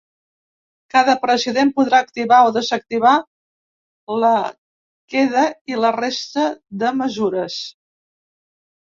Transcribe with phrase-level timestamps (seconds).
[0.93, 3.13] Cada president podrà activar o desactivar
[4.27, 4.33] la
[5.15, 6.51] queda i la resta
[6.85, 7.65] de mesures.